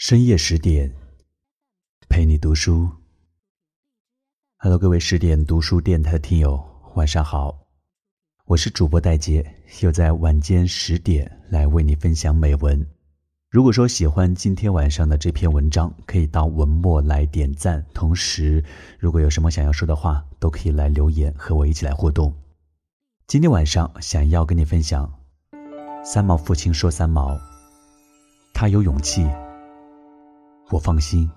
[0.00, 0.94] 深夜十点，
[2.08, 2.88] 陪你读书。
[4.58, 7.66] Hello，各位十点读书电台的听友，晚上好，
[8.44, 9.44] 我是主播戴杰，
[9.80, 12.86] 又在晚间十点来为你分享美文。
[13.50, 17.84] 如果说喜欢今天晚上的这篇文章，可以到文末来点赞。
[17.92, 18.62] 同时，
[19.00, 22.32] 如果有什么想要说的话，都可以来留言和我一起来互动。
[23.26, 25.12] 今天晚上想要跟你分享，
[26.04, 27.36] 三毛父亲说：“三毛，
[28.54, 29.28] 他有勇气。”
[30.70, 31.30] 我放心。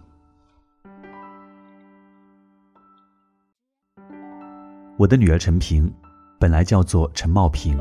[4.97, 5.92] 我的女儿陈平，
[6.39, 7.79] 本来叫做陈茂平，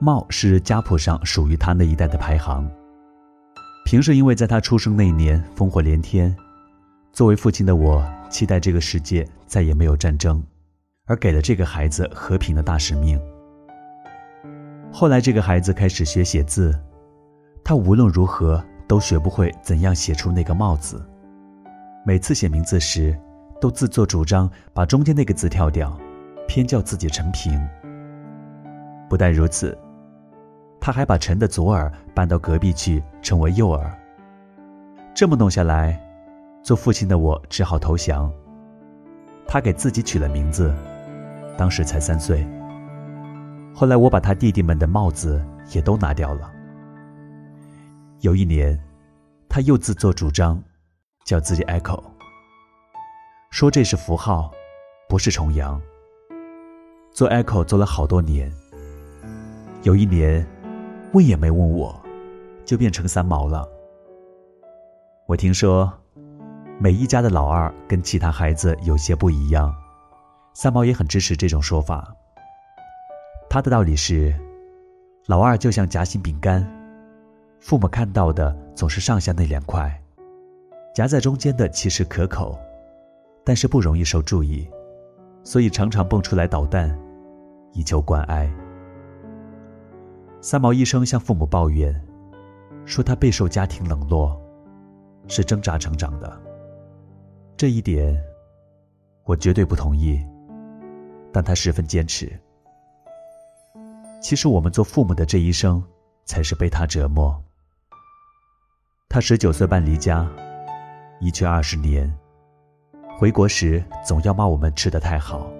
[0.00, 2.68] 茂是家谱上属于她那一代的排行。
[3.84, 6.34] 平是因为在她出生那一年烽火连天，
[7.12, 10.42] 作为父亲的我期待这个世界再也没有战争，
[11.04, 13.20] 而给了这个孩子和平的大使命。
[14.90, 16.76] 后来这个孩子开始学写字，
[17.62, 18.64] 他无论如何。
[18.86, 21.04] 都学不会怎样写出那个“帽子”。
[22.04, 23.18] 每次写名字时，
[23.60, 25.98] 都自作主张把中间那个字跳掉，
[26.46, 27.60] 偏叫自己陈平。
[29.08, 29.76] 不但如此，
[30.80, 33.92] 他还把陈的左耳搬到隔壁去，称为右耳。
[35.14, 36.00] 这么弄下来，
[36.62, 38.32] 做父亲的我只好投降。
[39.48, 40.74] 他给自己取了名字，
[41.56, 42.46] 当时才三岁。
[43.74, 46.52] 后来我把他弟弟们的帽子也都拿掉了。
[48.20, 48.78] 有一年，
[49.46, 50.62] 他又自作主张，
[51.26, 52.02] 叫自己 Echo，
[53.50, 54.50] 说这是符号，
[55.06, 55.80] 不是重阳。
[57.12, 58.50] 做 Echo 做了好多年。
[59.82, 60.46] 有一年，
[61.12, 61.94] 问也没问我，
[62.64, 63.68] 就变成三毛了。
[65.26, 65.92] 我听说，
[66.78, 69.74] 每一家的老二跟其他孩子有些不一样，
[70.54, 72.16] 三毛也很支持这种说法。
[73.50, 74.34] 他的道理是，
[75.26, 76.66] 老二就像夹心饼干。
[77.58, 80.00] 父母看到的总是上下那两块，
[80.94, 82.56] 夹在中间的其实可口，
[83.44, 84.68] 但是不容易受注意，
[85.42, 86.96] 所以常常蹦出来捣蛋，
[87.72, 88.48] 以求关爱。
[90.40, 91.94] 三毛医生向父母抱怨，
[92.84, 94.40] 说他备受家庭冷落，
[95.26, 96.40] 是挣扎成长的。
[97.56, 98.16] 这一点，
[99.24, 100.24] 我绝对不同意，
[101.32, 102.30] 但他十分坚持。
[104.22, 105.82] 其实我们做父母的这一生，
[106.24, 107.42] 才是被他折磨。
[109.16, 110.30] 他十九岁半离家，
[111.20, 112.14] 一去二十年。
[113.16, 115.50] 回国时总要骂我们吃的太好，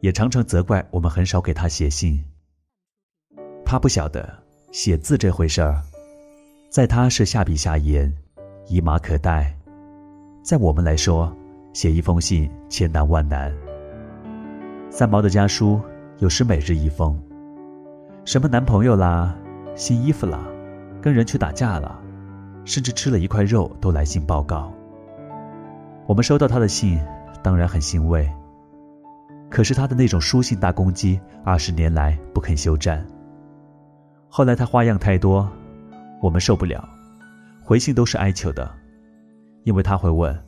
[0.00, 2.20] 也常常责怪我们很少给他写信。
[3.64, 4.28] 他不晓得
[4.72, 5.80] 写字这回事儿，
[6.68, 8.12] 在他是下笔下言，
[8.66, 9.54] 一马可待；
[10.42, 11.32] 在我们来说，
[11.72, 13.56] 写一封信千难万难。
[14.90, 15.80] 三毛的家书
[16.18, 17.16] 有时每日一封，
[18.24, 19.32] 什么男朋友啦，
[19.76, 20.44] 新衣服啦，
[21.00, 22.02] 跟人去打架了。
[22.68, 24.70] 甚至吃了一块肉都来信报告。
[26.06, 27.00] 我们收到他的信，
[27.42, 28.30] 当然很欣慰。
[29.48, 33.04] 可是他的那种书信大公鸡，二十年来不肯休战。
[34.28, 35.50] 后来他花样太多，
[36.20, 36.86] 我们受不了，
[37.64, 38.70] 回信都是哀求的，
[39.64, 40.38] 因为他会问：“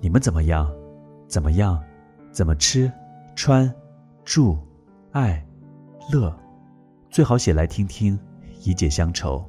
[0.00, 0.66] 你们怎么样？
[1.28, 1.78] 怎么样？
[2.32, 2.90] 怎么吃、
[3.36, 3.70] 穿、
[4.24, 4.56] 住、
[5.12, 5.44] 爱、
[6.10, 6.34] 乐？
[7.10, 8.18] 最好写来听听，
[8.64, 9.44] 以解乡愁。”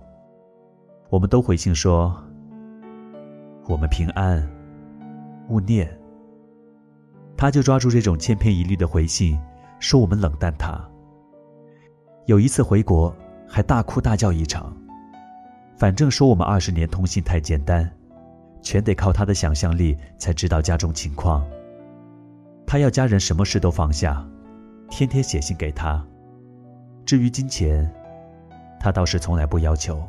[1.12, 2.16] 我们都回信说
[3.68, 4.50] ：“我们平安，
[5.50, 5.86] 勿念。”
[7.36, 9.38] 他就抓住这种千篇一律的回信，
[9.78, 10.82] 说我们冷淡他。
[12.28, 13.14] 有一次回国，
[13.46, 14.74] 还大哭大叫一场。
[15.76, 17.92] 反正说我们二十年通信太简单，
[18.62, 21.46] 全得靠他的想象力才知道家中情况。
[22.66, 24.26] 他要家人什么事都放下，
[24.90, 26.02] 天天写信给他。
[27.06, 27.92] 至于金钱，
[28.80, 30.02] 他倒是从来不要求。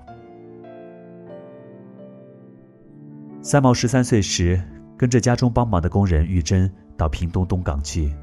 [3.45, 4.63] 三毛十三岁时，
[4.97, 8.15] 跟着家中帮忙的工人玉珍到屏东东港去，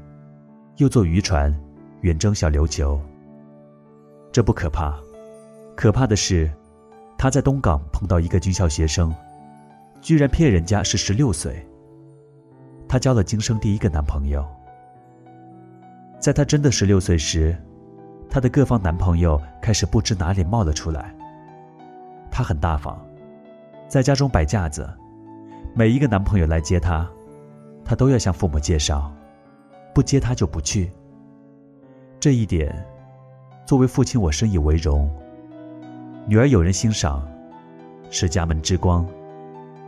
[0.78, 1.54] 又坐渔船
[2.00, 2.98] 远征小琉球。
[4.32, 4.98] 这不可怕，
[5.76, 6.50] 可怕的是，
[7.18, 9.14] 他在东港碰到一个军校学生，
[10.00, 11.66] 居然骗人家是十六岁。
[12.88, 14.42] 他交了今生第一个男朋友。
[16.18, 17.54] 在他真的十六岁时，
[18.30, 21.14] 他的各方男朋友开始不知哪里冒了出来。
[22.30, 22.98] 他很大方，
[23.86, 24.88] 在家中摆架子。
[25.72, 27.08] 每一个男朋友来接她，
[27.84, 29.12] 她都要向父母介绍，
[29.94, 30.90] 不接她就不去。
[32.18, 32.84] 这一点，
[33.64, 35.08] 作为父亲我深以为荣。
[36.26, 37.26] 女儿有人欣赏，
[38.10, 39.06] 是家门之光，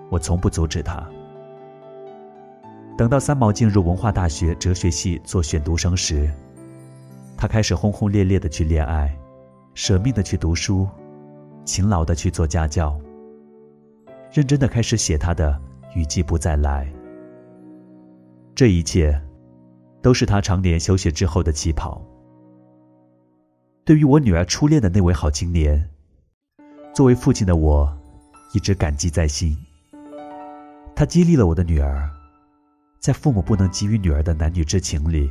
[0.08, 1.04] 我从不阻止她。
[2.96, 6.30] 等到三毛进入文化大学哲学系做选读生时，
[7.36, 9.12] 他开始轰轰烈烈的去恋爱，
[9.74, 10.88] 舍命的去读书，
[11.64, 12.96] 勤劳的去做家教。
[14.30, 15.60] 认真的开始写他的
[15.94, 16.90] 雨季不再来。
[18.54, 19.20] 这一切，
[20.00, 22.00] 都是他常年休学之后的起跑。
[23.84, 25.90] 对于我女儿初恋的那位好青年，
[26.94, 27.92] 作为父亲的我，
[28.54, 29.56] 一直感激在心。
[30.94, 32.08] 他激励了我的女儿，
[33.00, 35.28] 在父母不能给予女儿的男女之情里，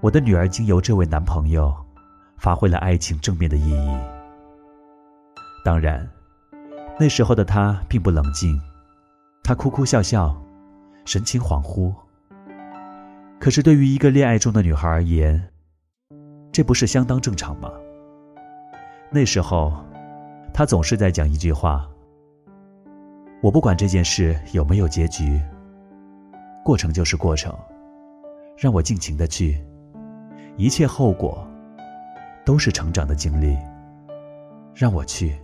[0.00, 1.72] 我的女儿经由这位男朋友，
[2.36, 3.96] 发挥了爱情正面的意义。
[5.64, 6.06] 当然，
[6.98, 8.60] 那时候的她并不冷静，
[9.42, 10.34] 她哭哭笑笑，
[11.04, 11.92] 神情恍惚。
[13.40, 15.48] 可是对于一个恋爱中的女孩而言，
[16.52, 17.70] 这不是相当正常吗？
[19.10, 19.72] 那时候，
[20.54, 21.88] 他总是在讲一句话
[23.42, 25.42] ：“我不管这件事有没有结局，
[26.64, 27.52] 过程就是过程，
[28.56, 29.60] 让我尽情的去，
[30.56, 31.44] 一切后果
[32.44, 33.58] 都是成长的经历，
[34.72, 35.36] 让我去。”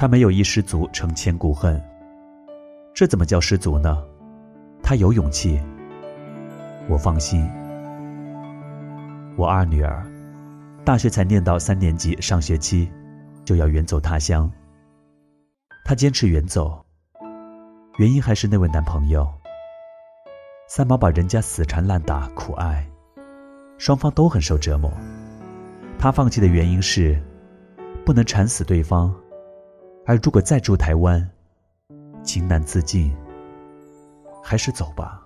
[0.00, 1.82] 他没有一失足成千古恨，
[2.94, 4.00] 这怎么叫失足呢？
[4.80, 5.60] 他有勇气。
[6.88, 7.44] 我放心，
[9.36, 10.06] 我二女儿
[10.84, 12.88] 大学才念到三年级上学期，
[13.44, 14.48] 就要远走他乡。
[15.84, 16.80] 她坚持远走，
[17.96, 19.28] 原因还是那位男朋友。
[20.68, 22.86] 三毛把人家死缠烂打苦爱，
[23.78, 24.88] 双方都很受折磨。
[25.98, 27.20] 他放弃的原因是
[28.06, 29.12] 不能缠死对方，
[30.08, 31.28] 而如果再住台湾，
[32.22, 33.14] 情难自禁，
[34.42, 35.22] 还是走吧。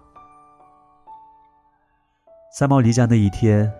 [2.53, 3.73] 三毛离家那一天，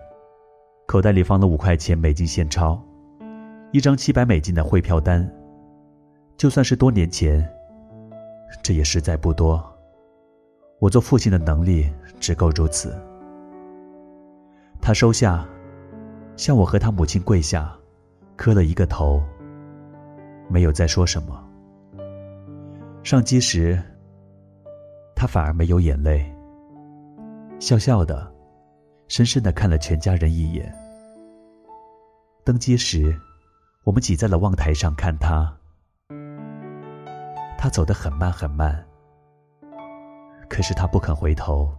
[0.87, 2.81] 口袋里放了五块钱美金现钞，
[3.73, 5.29] 一张七百美金的汇票单。
[6.37, 7.45] 就算是多年前，
[8.61, 9.61] 这也实在不多。
[10.79, 12.97] 我做父亲的能力只够如此。
[14.79, 15.45] 他收下，
[16.37, 17.75] 向我和他母亲跪下，
[18.37, 19.21] 磕了一个头，
[20.53, 21.43] 没有再说什么。
[23.01, 23.81] 上机时，
[25.15, 26.31] 他反而没有眼泪，
[27.59, 28.31] 笑笑的。
[29.07, 30.73] 深深的看了全家人一眼。
[32.43, 33.19] 登机时，
[33.83, 35.51] 我们挤在了望台上看他。
[37.57, 38.85] 他走得很慢很慢，
[40.47, 41.73] 可是他不肯回头。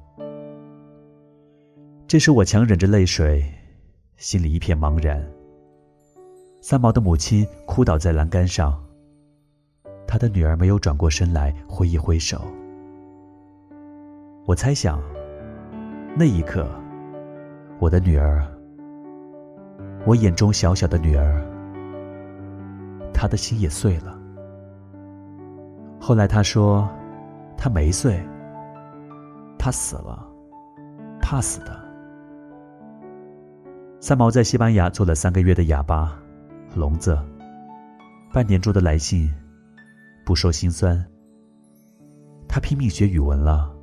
[2.08, 3.44] 这时我强忍着泪水，
[4.16, 5.24] 心里一片茫然。
[6.66, 8.82] 三毛的母亲哭倒在栏杆上，
[10.06, 12.40] 他的女儿没有转过身来挥一挥手。
[14.46, 14.98] 我猜想，
[16.16, 16.66] 那一刻。
[17.78, 18.42] 我的女儿，
[20.06, 21.44] 我眼中小小的女儿，
[23.12, 24.18] 她的心也碎了。
[26.00, 26.88] 后来她说，
[27.58, 28.18] 她没碎，
[29.58, 30.26] 她死了，
[31.20, 31.78] 怕死的。
[34.00, 36.18] 三毛在西班牙做了三个月的哑巴，
[36.74, 37.18] 聋子，
[38.32, 39.32] 半年多的来信，
[40.24, 41.04] 不说心酸。
[42.48, 43.74] 他拼命学语文了。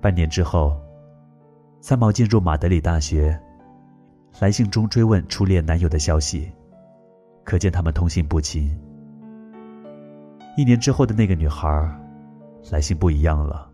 [0.00, 0.80] 半年之后。
[1.82, 3.40] 三毛进入马德里大学，
[4.38, 6.52] 来信中追问初恋男友的消息，
[7.42, 8.78] 可见他们通信不勤。
[10.58, 11.66] 一年之后的那个女孩，
[12.70, 13.66] 来信不一样了。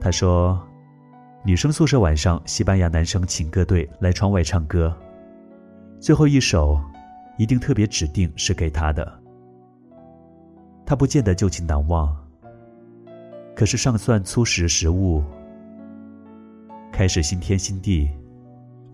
[0.00, 0.60] 她说，
[1.44, 4.92] 女生宿舍晚上西班牙男生请歌队来窗外唱歌，
[6.00, 6.80] 最后一首，
[7.36, 9.20] 一定特别指定是给他的。
[10.86, 12.16] 他不见得旧情难忘，
[13.54, 15.22] 可是尚算粗识食物。
[16.90, 18.10] 开始新天新地，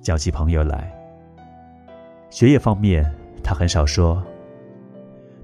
[0.00, 0.92] 交起朋友来。
[2.28, 3.08] 学业方面，
[3.40, 4.20] 他很少说。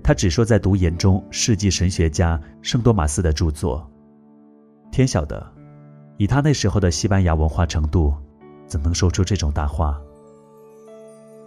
[0.03, 3.89] 他只说在读研中世纪神学家圣多马斯的著作。
[4.91, 5.47] 天晓得，
[6.17, 8.13] 以他那时候的西班牙文化程度，
[8.67, 9.97] 怎能说出这种大话？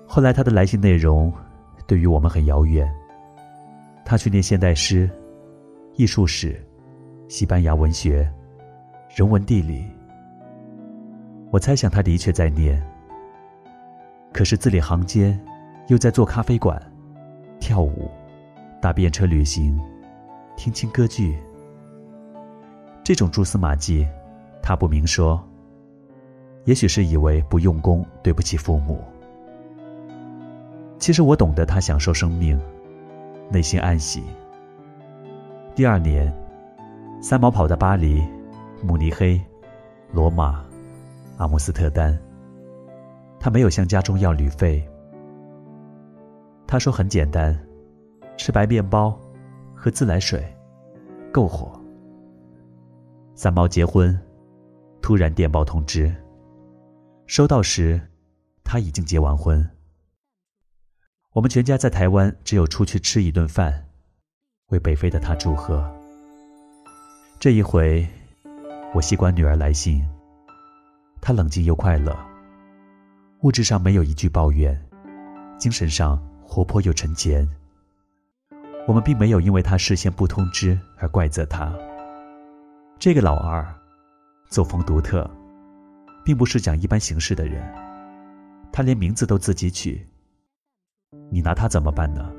[0.08, 1.34] 后来他的来信内容，
[1.88, 2.90] 对于我们很遥远。
[4.06, 5.10] 他去念现代诗、
[5.96, 6.64] 艺术史、
[7.28, 8.32] 西班牙文学、
[9.16, 9.84] 人文地理。
[11.52, 12.82] 我猜想他的确在念，
[14.32, 15.40] 可是字里行间，
[15.88, 16.80] 又在做咖啡馆、
[17.60, 18.10] 跳舞、
[18.80, 19.80] 搭便车旅行、
[20.56, 21.38] 听轻歌剧。
[23.04, 24.08] 这种蛛丝马迹，
[24.62, 25.44] 他不明说。
[26.66, 29.04] 也许是以为不用功对不起父母。
[30.98, 32.60] 其实我懂得他享受生命，
[33.52, 34.24] 内心暗喜。
[35.76, 36.34] 第二年，
[37.22, 38.24] 三毛跑到巴黎、
[38.84, 39.40] 慕尼黑、
[40.12, 40.64] 罗马。
[41.38, 42.18] 阿姆斯特丹，
[43.42, 44.88] 他没有向家中要旅费。
[46.66, 47.54] 他说很简单，
[48.38, 49.20] 吃白面包，
[49.76, 50.42] 喝自来水，
[51.34, 51.78] 够活。
[53.36, 54.18] 三毛结婚，
[55.02, 56.16] 突然电报通知，
[57.28, 58.00] 收到时，
[58.64, 59.70] 他已经结完婚。
[61.36, 63.88] 我们全家在台湾只有出去吃一顿饭，
[64.68, 65.86] 为北非的他祝贺。
[67.42, 68.08] 这一回，
[68.94, 70.02] 我习惯女儿来信，
[71.22, 72.18] 她冷静又快乐，
[73.42, 74.82] 物质上没有一句抱怨，
[75.58, 77.46] 精神上活泼又沉潜。
[78.88, 81.70] 我们并没有因为她事先不通知而怪责她。
[82.98, 83.62] 这个老二，
[84.50, 85.30] 作风独特，
[86.24, 87.62] 并不是讲一般形式的人。
[88.72, 90.08] 他连名字都自己取。
[91.30, 92.32] 你拿他怎么办呢？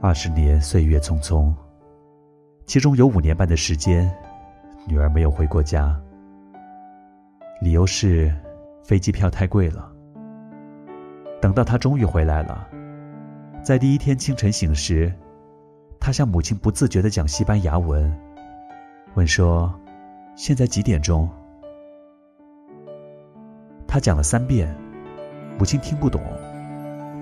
[0.00, 1.52] 二十年岁月匆匆，
[2.66, 4.14] 其中有五年半的时间，
[4.86, 5.98] 女儿没有回过家。
[7.60, 8.34] 理由是
[8.82, 9.90] 飞机票太贵了。
[11.40, 12.68] 等到他终于回来了，
[13.62, 15.12] 在第一天清晨醒时。
[16.00, 18.14] 他向母亲不自觉的讲西班牙文，
[19.14, 19.72] 问说
[20.36, 21.26] ：“现在几点钟？”
[23.88, 24.76] 他讲了三遍，
[25.56, 26.20] 母亲听不懂，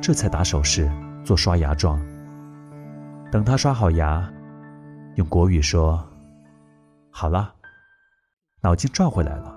[0.00, 0.90] 这才打手势
[1.24, 2.00] 做刷牙状。
[3.30, 4.26] 等他刷好牙，
[5.16, 6.02] 用国语说
[7.10, 7.54] ：“好了，
[8.62, 9.54] 脑筋转回来了，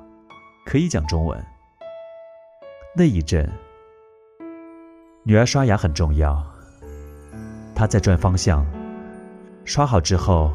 [0.65, 1.41] 可以讲中文。”
[2.97, 3.49] 那一阵，
[5.23, 6.45] 女儿刷牙很重要，
[7.73, 8.65] 她在转方向。
[9.63, 10.53] 刷好之后，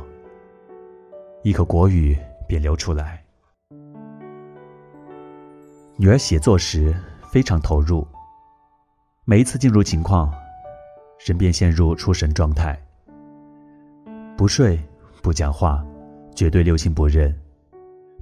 [1.43, 3.25] 一口国语便流出来。
[5.97, 6.95] 女儿写作时
[7.31, 8.05] 非常投入，
[9.25, 10.35] 每一次进入情况，
[11.25, 12.77] 人便陷入出神状态。
[14.37, 14.77] 不睡，
[15.23, 15.87] 不讲话，
[16.35, 17.33] 绝对六亲不认，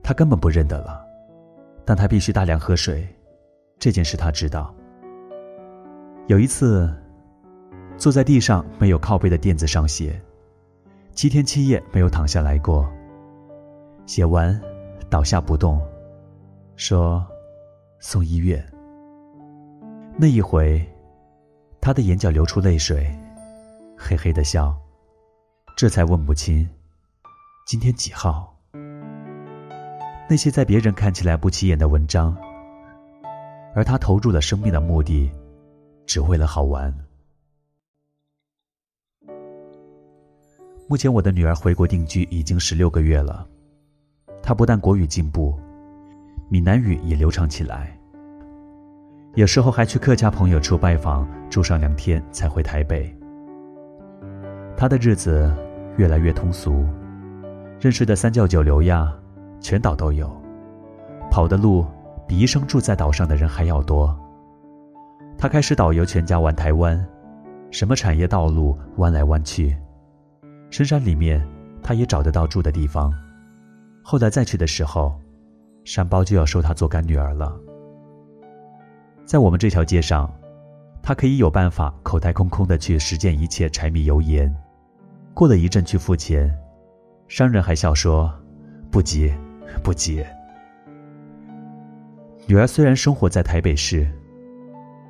[0.02, 1.02] 他根本不认得了。
[1.86, 3.08] 但他必须大量喝水，
[3.78, 4.74] 这件事他知道。
[6.26, 6.94] 有一次，
[7.96, 10.20] 坐在地上没有靠背的垫子上写。
[11.12, 12.86] 七天七夜没有躺下来过。
[14.04, 14.60] 写完，
[15.08, 15.80] 倒下不动，
[16.76, 17.26] 说
[18.00, 18.62] ：“送医院。”
[20.20, 20.84] 那一回，
[21.80, 23.08] 他的眼角流出泪水，
[23.96, 24.76] 嘿嘿的笑，
[25.76, 26.68] 这才问母亲
[27.64, 28.52] ：“今天几号？”
[30.28, 32.36] 那些在别人看起来不起眼的文章，
[33.76, 35.30] 而他投入了生命的目的，
[36.04, 36.92] 只为了好玩。
[40.88, 43.46] 目前我的女儿回国定居已经十六个月了，
[44.42, 45.56] 她不但国语进步，
[46.50, 47.96] 闽南语也流畅起来。
[49.38, 53.08] 有时候还去客家朋友处拜访，住上两天才回台北。
[54.76, 55.54] 他的日子
[55.96, 56.84] 越来越通俗，
[57.78, 59.14] 认识的三教九流呀，
[59.60, 60.28] 全岛都有，
[61.30, 61.86] 跑的路
[62.26, 64.12] 比一生住在岛上的人还要多。
[65.38, 67.06] 他开始导游全家玩台湾，
[67.70, 69.72] 什么产业道路弯来弯去。
[70.68, 71.40] 深山里面，
[71.80, 73.14] 他也找得到住的地方。
[74.02, 75.16] 后来再去的时候，
[75.84, 77.56] 山包就要收他做干女儿了。
[79.28, 80.32] 在我们这条街上，
[81.02, 84.50] 他可以有办法口袋空空的去实践一切柴米油盐。
[85.34, 86.50] 过了一阵去付钱，
[87.28, 88.32] 商人还笑说
[88.90, 89.30] ：“不急，
[89.84, 90.24] 不急。”
[92.48, 94.10] 女儿虽然生活在台北市，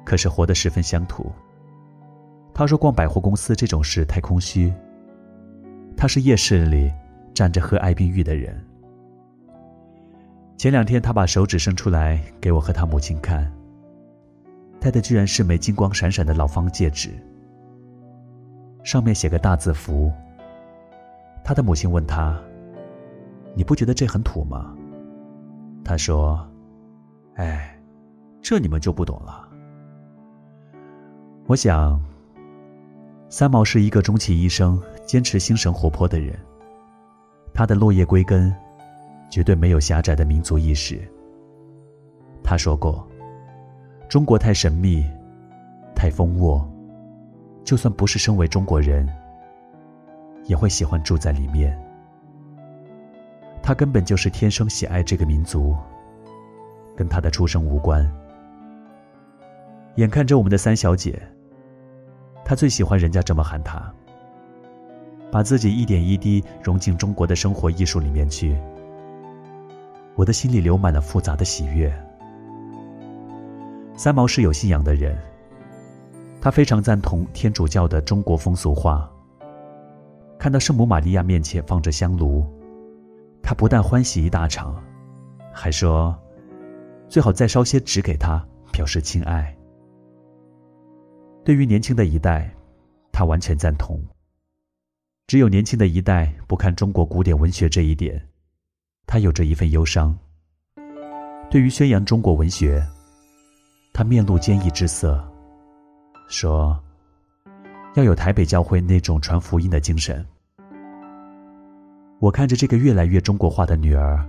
[0.05, 1.31] 可是活得十分乡土。
[2.53, 4.73] 她说逛百货公司这种事太空虚。
[5.97, 6.93] 他是夜市里
[7.33, 8.61] 站着喝艾宾玉的人。
[10.57, 13.49] 前两天，他把手指伸出来给我和他母亲看，
[14.81, 17.11] 戴的居然是枚金光闪闪的老方戒指，
[18.85, 20.13] 上面写个大字符。
[21.45, 22.39] 他的母亲问他
[23.57, 24.75] ：“你不觉得这很土吗？”
[25.85, 26.47] 他说
[27.37, 27.79] ：“哎，
[28.43, 29.49] 这你们就不懂了。”
[31.49, 32.01] 我想，
[33.29, 34.81] 三毛是一个终其一生。
[35.07, 36.39] 坚持心神活泼的人，
[37.55, 38.55] 他的落叶归根，
[39.31, 41.01] 绝对没有狭窄的民族意识。
[42.45, 43.09] 他说过
[44.09, 45.05] ：“中国太神秘，
[45.95, 46.67] 太丰沃，
[47.63, 49.07] 就算不是身为中国人，
[50.47, 51.79] 也会喜欢住在里面。”
[53.63, 55.77] 他根本就是天生喜爱这个民族，
[56.97, 58.11] 跟他的出生无关。
[59.97, 61.21] 眼看着我们的三小姐，
[62.47, 63.93] 她最喜欢人家这么喊她。
[65.31, 68.57] 把自己一点一滴融进中国的生活艺术里面去，
[70.15, 71.93] 我的心里流满了复杂的喜悦。
[73.99, 75.19] 三毛是有信仰的人，
[76.41, 79.11] 他非常赞同天主教的中国风俗话。
[80.39, 82.47] 看到圣母玛利亚面前放着香炉，
[83.43, 84.81] 他不但欢喜一大场，
[85.53, 86.17] 还说
[87.09, 88.41] 最好再烧些纸给他，
[88.73, 89.53] 表示亲爱。
[91.45, 92.49] 对于年轻的一代，
[93.11, 94.01] 他完全赞同。
[95.27, 98.29] 只有年轻的一代不看中国古典文学这一点，
[99.09, 100.17] 他有着一份忧伤。
[101.51, 102.87] 对于宣扬中国文学，
[103.99, 105.21] 他面露坚毅之色，
[106.29, 106.79] 说
[107.95, 110.25] 要有台北教会那种传福音的精神。
[112.21, 114.25] 我看着这个越来越中国化的女儿，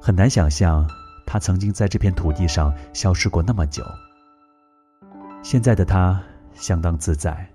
[0.00, 0.84] 很难想象
[1.24, 3.84] 她曾经在这片土地上消失过那么久。
[5.44, 6.20] 现在的她
[6.52, 7.48] 相当自在，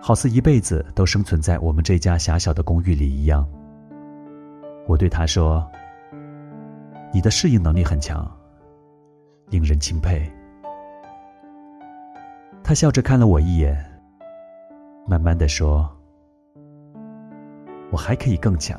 [0.00, 3.44] 好似一辈子都生存在我们这家狭小的公寓里一样。
[4.86, 5.68] 我对她说
[7.12, 8.30] ：“你的适应能力很强，
[9.50, 10.22] 令人钦佩。”
[12.64, 13.76] 他笑着看了我一眼，
[15.06, 15.90] 慢慢的说。
[17.90, 18.78] 我还可以更强，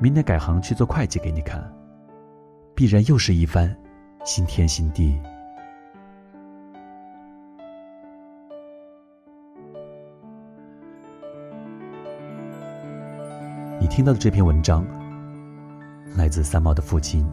[0.00, 1.60] 明年改行去做会计给你看，
[2.72, 3.76] 必然又是一番
[4.24, 5.20] 新天新地。
[13.80, 14.86] 你听到的这篇文章，
[16.16, 17.28] 来自三毛的父亲，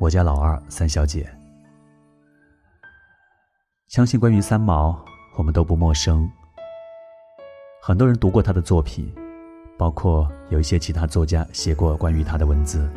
[0.00, 1.28] 我家老二三小姐。
[3.88, 4.96] 相信关于三毛，
[5.36, 6.30] 我们都不陌生。
[7.82, 9.12] 很多人读过他的作品，
[9.76, 12.88] 包括有一些其他作家写过关于他的文字。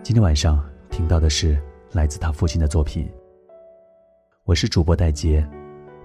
[0.00, 3.10] 今天晚上听到的是来自他父亲的作品。
[4.44, 5.44] 我是主播戴杰，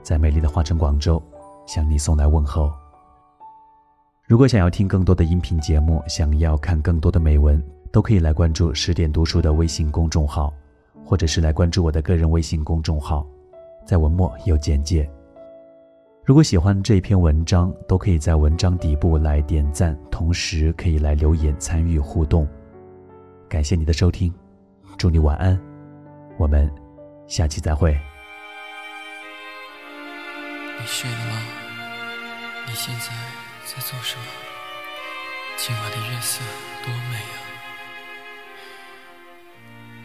[0.01, 1.21] 在美丽的花城广州
[1.67, 2.73] 向你送来问候。
[4.25, 10.51] 如果想要听更多的音频节目，想要看更多的美文，都可以来关注十点读书的微信公众号，
[11.05, 13.23] 或者是来关注我的个人微信公众号，
[13.85, 15.07] 在文末有简介。
[16.25, 22.47] 如果喜欢这一篇文章，都可以在文章底部来点赞，同时可以来留言参与互动。
[23.47, 24.33] 感谢你的收听，
[24.97, 25.61] 祝你晚安，
[26.39, 26.67] 我们
[27.27, 27.91] 下期再会。
[30.79, 31.41] 你睡了吗？
[32.65, 33.09] 你现在
[33.67, 34.25] 在做什么？
[35.57, 36.43] 今晚的月色
[36.83, 37.42] 多美啊！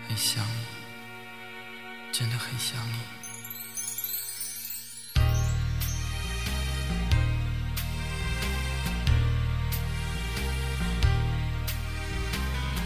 [0.09, 0.50] 很想你，
[2.11, 2.95] 真的很想你。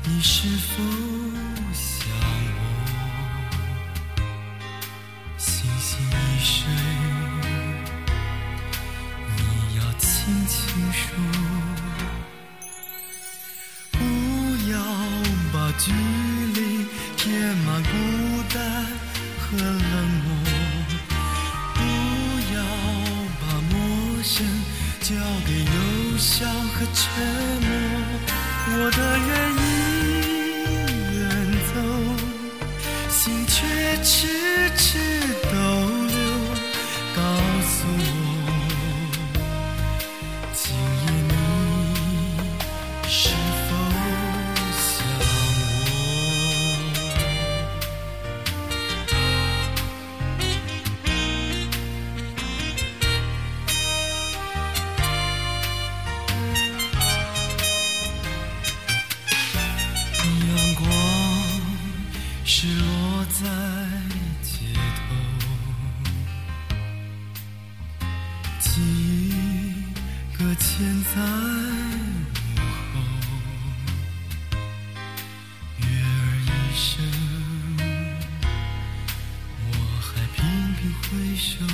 [0.04, 1.23] 你是否
[33.24, 33.64] 心却
[34.02, 34.28] 迟
[34.76, 35.13] 迟。
[70.54, 72.62] 搁浅在午
[72.94, 72.94] 后，
[75.78, 76.14] 月儿
[76.46, 77.02] 一声，
[79.66, 79.68] 我
[80.00, 80.38] 还频
[80.76, 81.02] 频回
[81.34, 81.73] 首。